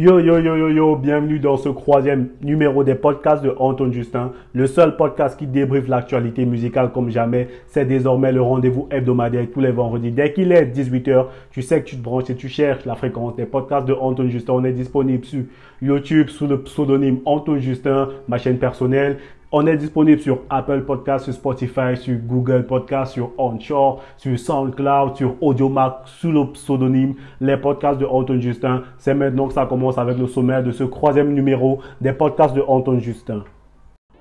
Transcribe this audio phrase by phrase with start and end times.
[0.00, 4.32] Yo yo yo yo yo, bienvenue dans ce troisième numéro des podcasts de Anton Justin,
[4.54, 7.48] le seul podcast qui débriefe l'actualité musicale comme jamais.
[7.66, 10.10] C'est désormais le rendez-vous hebdomadaire tous les vendredis.
[10.10, 13.36] Dès qu'il est 18h, tu sais que tu te branches et tu cherches la fréquence
[13.36, 14.54] des podcasts de Anton Justin.
[14.54, 15.42] On est disponible sur
[15.82, 19.18] YouTube sous le pseudonyme Anton Justin, ma chaîne personnelle.
[19.52, 25.16] On est disponible sur Apple Podcast, sur Spotify, sur Google Podcast, sur Onshore, sur SoundCloud,
[25.16, 28.84] sur AudioMac, sous le pseudonyme Les podcasts de Anton Justin.
[28.96, 32.60] C'est maintenant que ça commence avec le sommaire de ce troisième numéro des podcasts de
[32.60, 33.42] Anton Justin.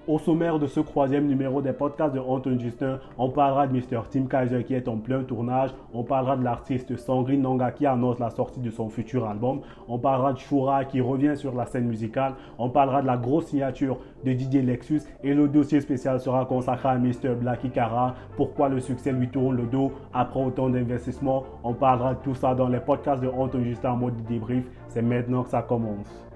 [0.10, 4.02] Au sommaire de ce troisième numéro des podcasts de Anton Justin, on parlera de Mr.
[4.10, 5.70] Tim Kaiser qui est en plein tournage.
[5.94, 9.62] On parlera de l'artiste Sangrine Nanga qui annonce la sortie de son futur album.
[9.88, 12.34] On parlera de Shura qui revient sur la scène musicale.
[12.58, 15.04] On parlera de la grosse signature de Didier Lexus.
[15.24, 17.36] Et le dossier spécial sera consacré à Mr.
[17.40, 18.16] Blacky Kara.
[18.36, 21.44] Pourquoi le succès lui tourne le dos après autant d'investissements?
[21.64, 24.66] On parlera de tout ça dans les podcasts de Anton Justin en mode débrief.
[24.88, 26.29] C'est maintenant que ça commence.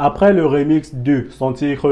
[0.00, 1.82] Après le remix de Sentir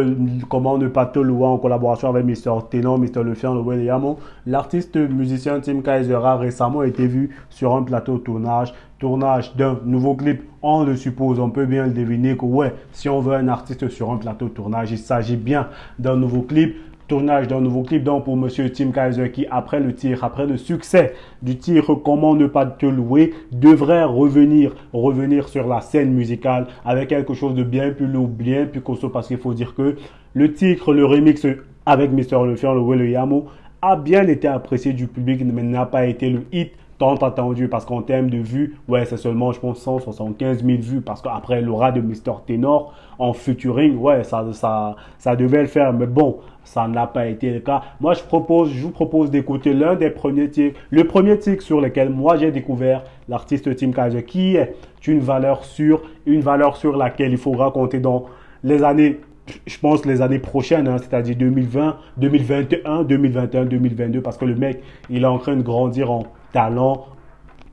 [0.49, 2.61] comment ne pas te louer en collaboration avec Mr.
[2.71, 3.25] Tenor, Mr.
[3.25, 4.15] Lefiant, le William,
[4.47, 8.73] l'artiste musicien Tim Kaiser a récemment été vu sur un plateau tournage.
[9.01, 13.09] Tournage d'un nouveau clip, on le suppose, on peut bien le deviner que ouais, si
[13.09, 16.77] on veut un artiste sur un plateau tournage, il s'agit bien d'un nouveau clip
[17.09, 20.57] tournage d'un nouveau clip donc pour monsieur Tim Kaiser qui après le tir, après le
[20.57, 26.67] succès du tir Comment ne pas te louer devrait revenir revenir sur la scène musicale
[26.85, 29.97] avec quelque chose de bien plus lourd, bien plus costaud parce qu'il faut dire que
[30.35, 31.47] le titre, le remix
[31.87, 32.45] avec Mr.
[32.47, 33.47] Lefiant, le Will Yamo
[33.83, 37.85] a bien été apprécié du public mais n'a pas été le hit tant attendu parce
[37.85, 41.93] qu'en termes de vues, ouais, c'est seulement, je pense, 175 000 vues parce qu'après l'aura
[41.93, 42.41] de Mr.
[42.47, 45.93] Tenor en featuring, ouais, ça, ça, ça devait le faire.
[45.93, 47.83] Mais bon, ça n'a pas été le cas.
[48.01, 51.81] Moi, je propose, je vous propose d'écouter l'un des premiers titres, le premier titre sur
[51.81, 54.75] lequel moi j'ai découvert l'artiste Tim Kaiser, qui est
[55.07, 58.27] une valeur sûre, une valeur sur laquelle il faut raconter dans
[58.63, 59.21] les années
[59.65, 64.83] je pense les années prochaines, hein, c'est-à-dire 2020, 2021, 2021, 2022, parce que le mec,
[65.09, 67.07] il est en train de grandir en talent,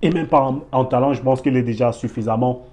[0.03, 2.67] et même pas en talent, je pense qu'il est déjà suffisamment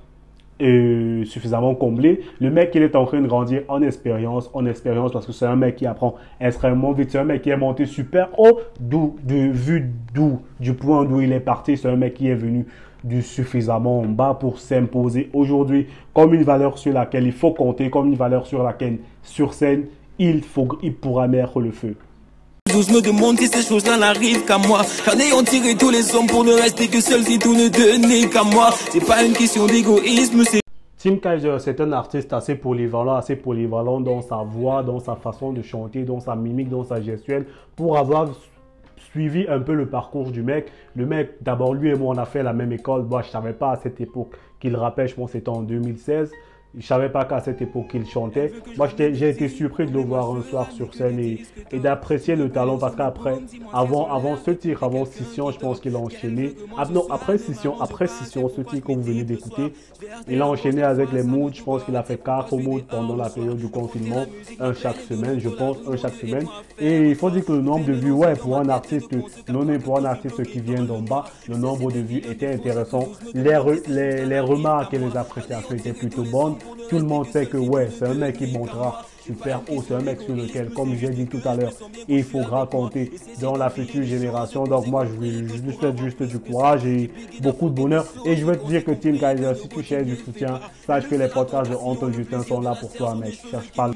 [0.60, 2.20] est suffisamment comblé.
[2.40, 5.46] Le mec, il est en train de grandir en expérience, en expérience, parce que c'est
[5.46, 7.10] un mec qui apprend extrêmement vite.
[7.10, 11.20] C'est un mec qui est monté super haut, d'où, de vue d'où, du point d'où
[11.20, 11.76] il est parti.
[11.76, 12.66] C'est un mec qui est venu
[13.04, 17.90] du suffisamment en bas pour s'imposer aujourd'hui comme une valeur sur laquelle il faut compter,
[17.90, 19.86] comme une valeur sur laquelle, sur scène,
[20.18, 21.96] il, faut, il pourra mettre le feu.
[22.72, 24.82] Je me demande si ces choses-là n'arrivent qu'à moi.
[25.04, 28.28] Car ayant tiré tous les hommes pour ne rester que seul si tout ne tenait
[28.28, 28.70] qu'à moi.
[28.90, 30.60] C'est pas une question d'égoïsme, c'est.
[30.96, 35.52] Tim Kaiser, c'est un artiste assez polyvalent, assez polyvalent dans sa voix, dans sa façon
[35.52, 38.28] de chanter, dans sa mimique, dans sa gestuelle, pour avoir
[39.10, 40.70] suivi un peu le parcours du mec.
[40.94, 43.02] Le mec, d'abord, lui et moi, on a fait la même école.
[43.02, 46.30] Moi, je savais pas à cette époque qu'il rappelle, je pense que c'était en 2016.
[46.78, 48.52] Je savais pas qu'à cette époque il chantait.
[48.76, 52.78] Moi, j'ai été surpris de le voir un soir sur scène et, d'apprécier le talent
[52.78, 53.38] parce qu'après,
[53.72, 56.54] avant, avant ce tir, avant Scission, je pense qu'il a enchaîné.
[56.78, 59.72] Ah, non, après Scission, après Scission, ce tir que vous venez d'écouter,
[60.28, 61.50] il a enchaîné avec les moods.
[61.52, 64.26] Je pense qu'il a fait quatre moods pendant la période du confinement,
[64.60, 66.46] un chaque semaine, je pense, un chaque semaine.
[66.78, 69.10] Et il faut dire que le nombre de vues, ouais, pour un artiste,
[69.48, 73.08] non, pour un artiste qui vient d'en bas, le nombre de vues était intéressant.
[73.34, 77.56] Les, les, les remarques et les appréciations étaient plutôt bonnes tout le monde sait que
[77.56, 81.10] ouais, c'est un mec qui montera super haut, c'est un mec sur lequel, comme j'ai
[81.10, 81.72] dit tout à l'heure,
[82.08, 84.64] il faudra compter dans la future génération.
[84.64, 87.10] Donc moi, je lui souhaite juste du courage et
[87.40, 88.06] beaucoup de bonheur.
[88.24, 91.14] Et je veux te dire que Tim Kaiser, si tu cherches du soutien, sache que
[91.14, 93.38] les podcasts de Anton Justin sont là pour toi, mec.
[93.50, 93.90] Cherche pas.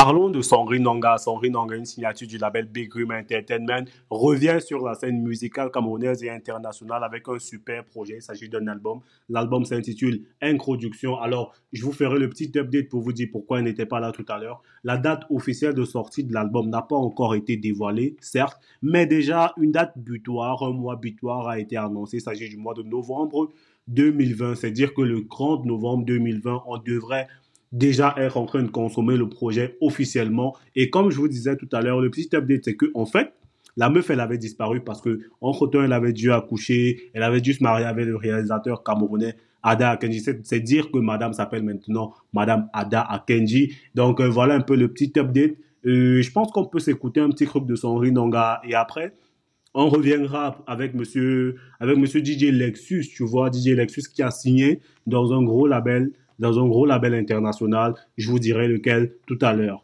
[0.00, 1.18] Parlons de Sangri Nanga.
[1.18, 6.22] Sangri Nanga, une signature du label Big Room Entertainment, revient sur la scène musicale camerounaise
[6.22, 8.18] et internationale avec un super projet.
[8.18, 9.00] Il s'agit d'un album.
[9.28, 11.18] L'album s'intitule Introduction.
[11.18, 14.12] Alors, je vous ferai le petit update pour vous dire pourquoi il n'était pas là
[14.12, 14.62] tout à l'heure.
[14.84, 19.52] La date officielle de sortie de l'album n'a pas encore été dévoilée, certes, mais déjà
[19.56, 22.18] une date butoir, un mois butoir a été annoncé.
[22.18, 23.48] Il s'agit du mois de novembre
[23.88, 24.54] 2020.
[24.54, 27.26] C'est-à-dire que le 30 novembre 2020, on devrait
[27.72, 30.56] déjà être en train de consommer le projet officiellement.
[30.74, 33.32] Et comme je vous disais tout à l'heure, le petit update, c'est que en fait,
[33.76, 37.40] la meuf, elle avait disparu parce que entre temps, elle avait dû accoucher, elle avait
[37.40, 40.24] dû se marier avec le réalisateur camerounais Ada Akenji.
[40.42, 43.74] C'est dire que madame s'appelle maintenant madame Ada Akenji.
[43.94, 45.56] Donc euh, voilà un peu le petit update.
[45.86, 49.14] Euh, je pense qu'on peut s'écouter un petit truc de son Rinonga et après,
[49.74, 54.80] on reviendra avec monsieur, avec monsieur DJ Lexus, tu vois, DJ Lexus qui a signé
[55.06, 57.94] dans un gros label dans un gros label international.
[58.16, 59.82] Je vous dirai lequel tout à l'heure.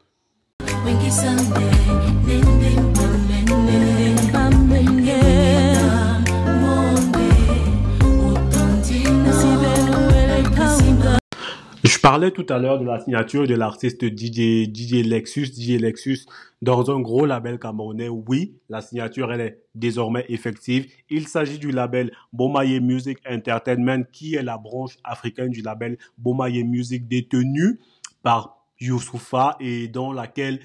[12.05, 16.27] Parlais tout à l'heure de la signature de l'artiste DJ, DJ Lexus, DJ Lexus
[16.61, 18.11] dans un gros label camerounais.
[18.11, 20.87] Oui, la signature, elle est désormais effective.
[21.09, 26.63] Il s'agit du label Bomaye Music Entertainment, qui est la branche africaine du label Bomaye
[26.63, 27.81] Music détenu
[28.23, 30.61] par Youssoufa et dans laquelle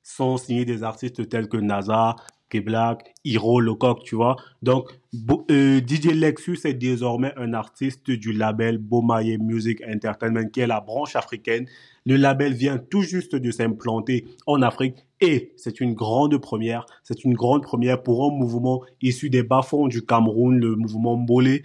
[0.00, 2.14] sont signés des artistes tels que NASA,
[2.60, 4.36] Black, Hiro, Lecoq, tu vois.
[4.62, 4.88] Donc,
[5.50, 10.80] euh, DJ Lexus est désormais un artiste du label Bomaye Music Entertainment, qui est la
[10.80, 11.66] branche africaine.
[12.06, 16.84] Le label vient tout juste de s'implanter en Afrique et c'est une grande première.
[17.02, 21.62] C'est une grande première pour un mouvement issu des bas-fonds du Cameroun, le mouvement Mbolé,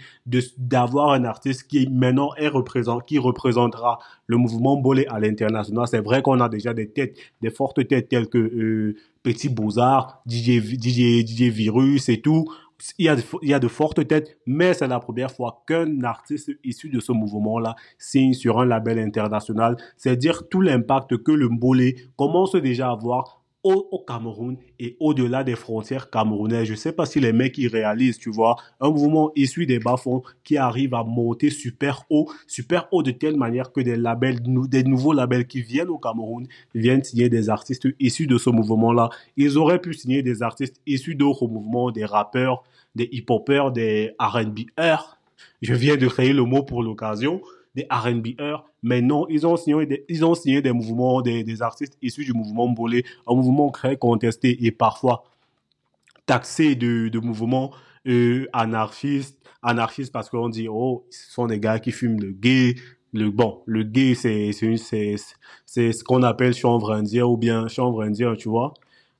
[0.58, 5.88] d'avoir un artiste qui maintenant est représentant, qui représentera le mouvement Mbolé à l'international.
[5.88, 10.22] C'est vrai qu'on a déjà des têtes, des fortes têtes telles que euh, Petit Beaux-Arts,
[10.26, 12.46] DJ, DJ, DJ Virus et tout
[12.98, 15.64] il y, a de, il y a de fortes têtes, mais c'est la première fois
[15.68, 19.78] qu'un artiste issu de ce mouvement-là signe sur un label international.
[19.98, 25.44] C'est dire tout l'impact que le Mbolé commence déjà à avoir au, Cameroun et au-delà
[25.44, 26.68] des frontières camerounaises.
[26.68, 30.24] Je sais pas si les mecs y réalisent, tu vois, un mouvement issu des bas-fonds
[30.44, 34.84] qui arrive à monter super haut, super haut de telle manière que des labels, des
[34.84, 39.10] nouveaux labels qui viennent au Cameroun viennent signer des artistes issus de ce mouvement-là.
[39.36, 42.64] Ils auraient pu signer des artistes issus d'autres mouvements, des rappeurs,
[42.96, 45.18] des hip-hoppers, des R&B-ers.
[45.62, 47.42] Je viens de créer le mot pour l'occasion
[47.80, 51.62] des R&B'ers, mais non, ils ont signé des, ils ont signé des mouvements, des, des
[51.62, 55.24] artistes issus du mouvement Mbolé, un mouvement très contesté et parfois
[56.26, 57.72] taxé de, de mouvements
[58.08, 62.76] euh, anarchistes, anarchistes parce qu'on dit, oh, ce sont des gars qui fument le gay,
[63.14, 68.74] le bon, le gay, c'est c'est ce qu'on appelle chanvre ou bien chanvre tu vois.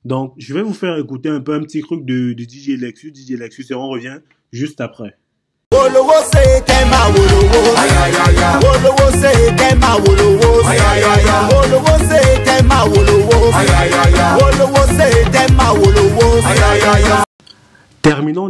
[0.04, 3.12] Donc, je vais vous faire écouter un peu un petit truc de, de DJ Lexus,
[3.14, 4.20] DJ Lexus, et on revient
[4.52, 5.18] juste après.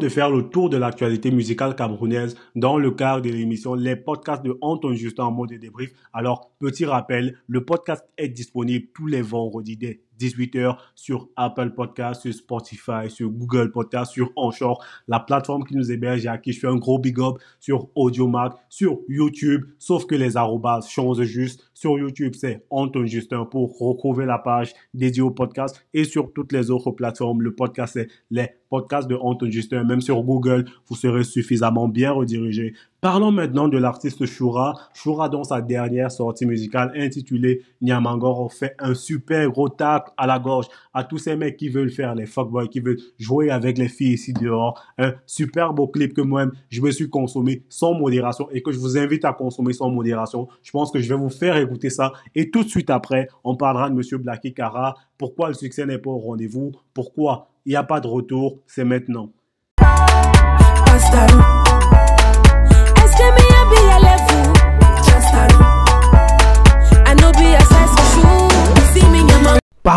[0.00, 4.42] De faire le tour de l'actualité musicale camerounaise dans le cadre de l'émission Les podcasts
[4.42, 5.92] de Anton Justin en mode débrief.
[6.14, 12.22] Alors, petit rappel, le podcast est disponible tous les vendredis dès 18h sur Apple Podcast,
[12.22, 16.52] sur Spotify, sur Google Podcast, sur Onshore, la plateforme qui nous héberge et à qui
[16.52, 21.22] je fais un gros big up sur AudioMac, sur YouTube, sauf que les arrobas changent
[21.22, 21.70] juste.
[21.74, 26.52] Sur YouTube, c'est Anton Justin pour retrouver la page dédiée au podcast et sur toutes
[26.52, 29.84] les autres plateformes, le podcast c'est les podcasts de Anton Justin.
[29.84, 34.74] Même sur Google, vous serez suffisamment bien redirigé Parlons maintenant de l'artiste Shura.
[34.92, 40.38] Shura, dans sa dernière sortie musicale intitulée Nyamangoro, fait un super gros tac à la
[40.38, 43.88] gorge à tous ces mecs qui veulent faire les fuckboys, qui veulent jouer avec les
[43.88, 44.84] filles ici dehors.
[44.98, 48.78] Un super beau clip que moi-même, je me suis consommé sans modération et que je
[48.78, 50.48] vous invite à consommer sans modération.
[50.62, 52.12] Je pense que je vais vous faire écouter ça.
[52.34, 54.94] Et tout de suite après, on parlera de Monsieur Blacky Kara.
[55.16, 56.72] Pourquoi le succès n'est pas au rendez-vous?
[56.92, 58.58] Pourquoi il n'y a pas de retour?
[58.66, 59.30] C'est maintenant.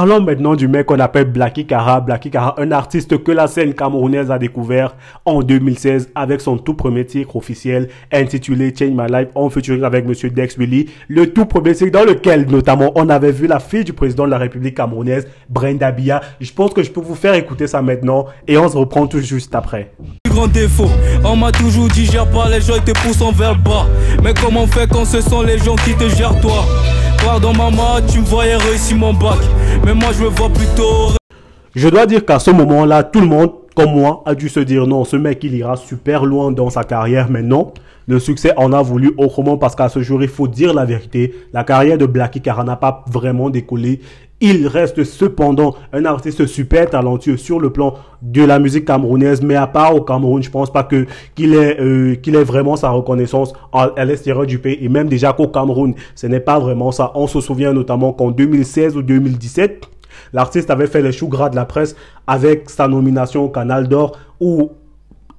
[0.03, 2.01] Parlons maintenant du mec qu'on appelle Blacky Kara.
[2.01, 6.73] Blacky Kara, un artiste que la scène camerounaise a découvert en 2016 avec son tout
[6.73, 10.89] premier titre officiel intitulé Change My Life en featuring avec Monsieur Dex Willy.
[11.07, 14.31] Le tout premier titre dans lequel notamment on avait vu la fille du président de
[14.31, 16.19] la République camerounaise, Brenda Bia.
[16.41, 19.21] Je pense que je peux vous faire écouter ça maintenant et on se reprend tout
[19.21, 19.93] juste après.
[20.29, 20.89] Grand défaut,
[21.23, 23.87] on m'a toujours dit gère pas les gens te poussent vers bas.
[24.21, 25.05] Mais comment on fait quand
[25.45, 26.65] les gens qui te gèrent toi?
[31.73, 34.85] Je dois dire qu'à ce moment-là, tout le monde, comme moi, a dû se dire
[34.87, 37.73] non, ce mec il ira super loin dans sa carrière, mais non.
[38.07, 41.33] Le succès en a voulu autrement parce qu'à ce jour, il faut dire la vérité.
[41.53, 44.01] La carrière de Blacky Kara n'a pas vraiment décollé.
[44.45, 49.55] Il reste cependant un artiste super talentueux sur le plan de la musique camerounaise, mais
[49.55, 52.89] à part au Cameroun, je pense pas que qu'il ait euh, qu'il ait vraiment sa
[52.89, 57.13] reconnaissance à, l'extérieur du pays et même déjà qu'au Cameroun, ce n'est pas vraiment ça.
[57.15, 59.85] On se souvient notamment qu'en 2016 ou 2017,
[60.33, 61.95] l'artiste avait fait les choux gras de la presse
[62.27, 64.71] avec sa nomination au Canal d'Or où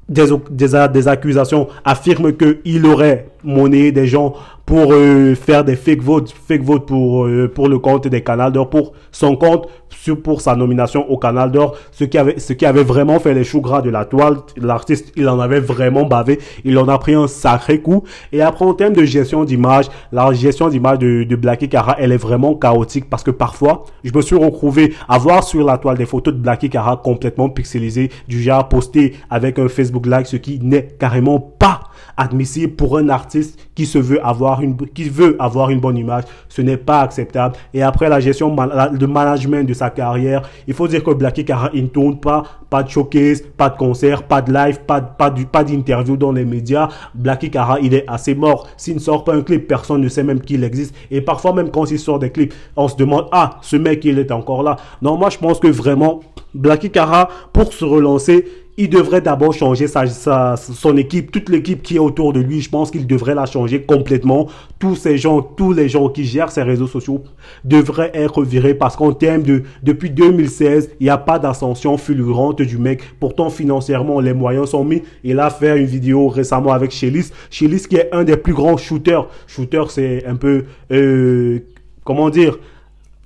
[0.09, 4.35] des accusations affirment qu'il aurait monnaie des gens
[4.67, 8.51] pour euh, faire des fake votes, fake votes pour euh, pour le compte des Canal
[8.53, 12.53] d'Or, pour son compte, sur, pour sa nomination au Canal d'Or, ce qui avait ce
[12.55, 14.39] qui avait vraiment fait les choux gras de la toile.
[14.57, 18.05] L'artiste, il en avait vraiment bavé, il en a pris un sacré coup.
[18.33, 22.13] Et après en termes de gestion d'image, la gestion d'image de, de Blacky Cara, elle
[22.13, 25.99] est vraiment chaotique parce que parfois, je me suis retrouvé à voir sur la toile
[25.99, 30.37] des photos de Blacky Cara complètement pixelisées, du genre posté avec un Facebook Live, ce
[30.37, 31.81] qui n'est carrément pas
[32.17, 36.25] admissible pour un artiste qui se veut avoir une, qui avoir une bonne image.
[36.49, 37.57] Ce n'est pas acceptable.
[37.73, 41.71] Et après la gestion de management de sa carrière, il faut dire que Blacky Cara,
[41.75, 45.31] il ne tourne pas, pas de showcase, pas de concert, pas de live, pas, pas,
[45.31, 46.89] du, pas d'interview dans les médias.
[47.15, 48.67] Blacky Cara, il est assez mort.
[48.77, 50.93] S'il ne sort pas un clip, personne ne sait même qu'il existe.
[51.13, 54.19] Et parfois même quand il sort des clips, on se demande, ah, ce mec, il
[54.19, 54.75] est encore là.
[55.03, 56.19] Non, moi, je pense que vraiment,
[56.53, 58.45] Blacky Cara, pour se relancer,
[58.77, 62.61] il devrait d'abord changer sa, son équipe, toute l'équipe qui est autour de lui.
[62.61, 64.49] Je pense qu'il devrait la changer complètement.
[64.79, 67.23] Tous ces gens, tous les gens qui gèrent ces réseaux sociaux
[67.65, 72.63] devraient être virés parce qu'en termes de, depuis 2016, il n'y a pas d'ascension fulgurante
[72.65, 73.03] du mec.
[73.21, 75.03] Pourtant, financièrement, les moyens sont mis.
[75.23, 77.31] Il a fait une vidéo récemment avec Shellis.
[77.51, 79.29] Shellis qui est un des plus grands shooters.
[79.47, 81.61] Shooter, c'est un peu, euh,
[82.05, 82.59] comment dire,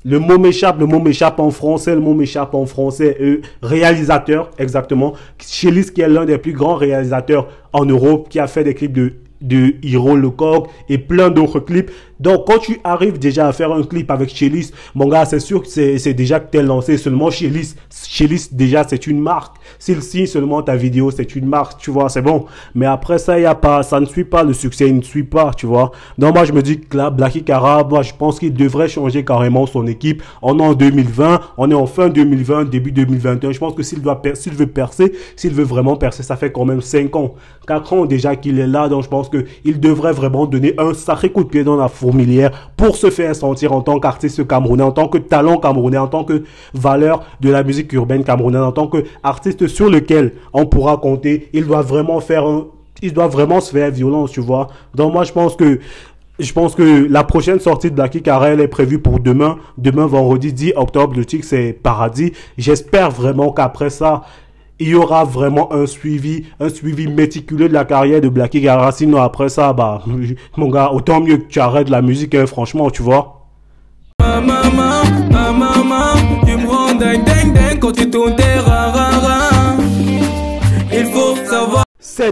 [0.05, 3.17] le mot m'échappe, le mot m'échappe en français, le mot m'échappe en français.
[3.21, 5.15] Euh, réalisateur, exactement.
[5.39, 8.93] Chélis, qui est l'un des plus grands réalisateurs en Europe, qui a fait des clips
[8.93, 11.91] de de Hiro Lecoq et plein d'autres clips.
[12.21, 15.63] Donc, quand tu arrives déjà à faire un clip avec Chelis, mon gars, c'est sûr
[15.63, 17.75] que c'est déjà que t'es lancé seulement Chelis.
[18.07, 19.57] Chelis, déjà, c'est une marque.
[19.79, 22.47] S'il signe seulement ta vidéo, c'est une marque, tu vois, c'est bon.
[22.75, 25.23] Mais après ça, il a pas, ça ne suit pas le succès, il ne suit
[25.23, 25.93] pas, tu vois.
[26.17, 29.25] Donc, moi, je me dis que là, Blacky Cara, moi, je pense qu'il devrait changer
[29.25, 30.23] carrément son équipe.
[30.43, 33.53] On est en 2020, on est en fin 2020, début 2021.
[33.53, 36.65] Je pense que s'il doit, s'il veut percer, s'il veut vraiment percer, ça fait quand
[36.65, 37.35] même 5 ans,
[37.67, 38.89] 4 ans déjà qu'il est là.
[38.89, 42.71] Donc, je pense qu'il devrait vraiment donner un sacré coup de pied dans la fourmilière
[42.77, 46.25] pour se faire sentir en tant qu'artiste camerounais, en tant que talent camerounais, en tant
[46.25, 51.51] que valeur de la musique urbaine camerounaise, en tant qu'artiste sur lequel on pourra compter.
[51.53, 52.67] Il doit vraiment faire un,
[53.03, 54.69] il doit vraiment se faire violence, tu vois.
[54.95, 55.81] Donc moi, je pense que
[56.39, 59.59] je pense que la prochaine sortie de Blacky Carrel est prévue pour demain.
[59.77, 61.17] Demain, vendredi 10 octobre.
[61.17, 62.33] Le titre, c'est Paradis.
[62.57, 64.23] J'espère vraiment qu'après ça,
[64.81, 68.91] il y aura vraiment un suivi, un suivi méticuleux de la carrière de Blacky Gara.
[69.23, 70.03] Après ça, bah,
[70.57, 73.47] mon gars, autant mieux que tu arrêtes la musique, hein, franchement, tu vois.
[74.21, 74.98] Il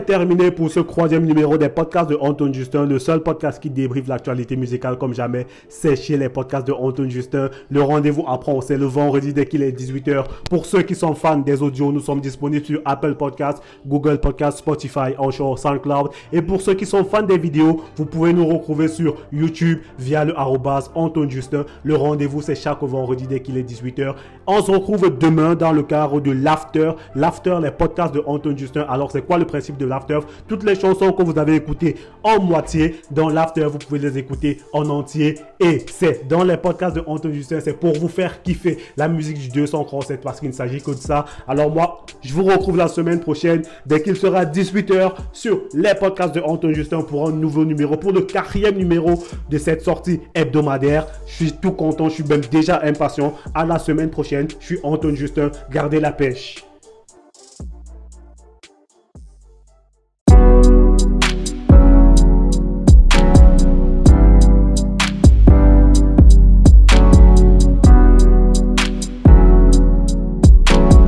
[0.00, 4.08] terminé pour ce troisième numéro des podcasts de Anton Justin, le seul podcast qui débriefe
[4.08, 5.46] l'actualité musicale comme jamais.
[5.68, 7.50] C'est chez les podcasts de Anton Justin.
[7.70, 10.24] Le rendez-vous apprend, c'est le vendredi dès qu'il est 18h.
[10.50, 14.58] Pour ceux qui sont fans des audios, nous sommes disponibles sur Apple Podcasts, Google Podcasts,
[14.58, 16.10] Spotify, Onshore, SoundCloud.
[16.32, 20.24] Et pour ceux qui sont fans des vidéos, vous pouvez nous retrouver sur YouTube via
[20.24, 21.64] le arrobas Anton Justin.
[21.84, 24.14] Le rendez-vous, c'est chaque vendredi dès qu'il est 18h.
[24.46, 26.92] On se retrouve demain dans le cadre de l'After.
[27.14, 28.84] L'After, les podcasts de Anton Justin.
[28.88, 30.18] Alors, c'est quoi le principe de l'after.
[30.48, 34.58] Toutes les chansons que vous avez écoutées en moitié dans l'after, vous pouvez les écouter
[34.72, 35.38] en entier.
[35.60, 39.38] Et c'est dans les podcasts de Anton Justin, c'est pour vous faire kiffer la musique
[39.38, 41.24] du 237 parce qu'il ne s'agit que de ça.
[41.48, 46.34] Alors moi, je vous retrouve la semaine prochaine dès qu'il sera 18h sur les podcasts
[46.34, 51.06] de Anton Justin pour un nouveau numéro, pour le quatrième numéro de cette sortie hebdomadaire.
[51.26, 53.34] Je suis tout content, je suis même déjà impatient.
[53.54, 55.50] À la semaine prochaine, je suis Anton Justin.
[55.70, 56.64] Gardez la pêche.